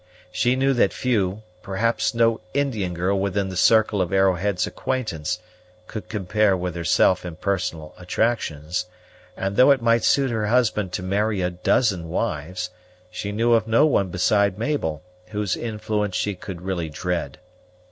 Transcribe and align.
She 0.31 0.55
knew 0.55 0.73
that 0.73 0.93
few, 0.93 1.43
perhaps 1.61 2.15
no 2.15 2.41
Indian 2.55 2.95
girl 2.95 3.19
within 3.19 3.49
the 3.49 3.55
circle 3.55 4.01
of 4.01 4.11
Arrowhead's 4.11 4.65
acquaintance, 4.65 5.37
could 5.85 6.09
compare 6.09 6.57
with 6.57 6.73
herself 6.75 7.23
in 7.23 7.35
personal 7.35 7.93
attractions; 7.99 8.87
and, 9.37 9.55
though 9.57 9.69
it 9.69 9.79
might 9.79 10.03
suit 10.03 10.31
her 10.31 10.47
husband 10.47 10.91
to 10.93 11.03
marry 11.03 11.43
a 11.43 11.51
dozen 11.51 12.09
wives, 12.09 12.71
she 13.11 13.31
knew 13.31 13.53
of 13.53 13.67
no 13.67 13.85
one, 13.85 14.09
beside 14.09 14.57
Mabel, 14.57 15.03
whose 15.27 15.55
influence 15.55 16.15
she 16.15 16.33
could 16.33 16.63
really 16.63 16.89
dread. 16.89 17.37